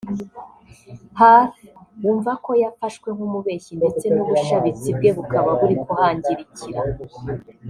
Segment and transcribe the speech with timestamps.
[1.19, 1.55] Harth
[2.01, 6.79] wumva ko yafashwe nk’umubeshyi ndetse n’ubushabitsi bwe bukaba buri kuhangirikira